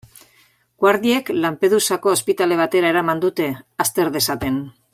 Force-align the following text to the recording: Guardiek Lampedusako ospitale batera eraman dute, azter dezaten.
Guardiek 0.85 1.29
Lampedusako 1.43 2.13
ospitale 2.17 2.57
batera 2.63 2.91
eraman 2.95 3.21
dute, 3.27 3.51
azter 3.87 4.11
dezaten. 4.17 4.59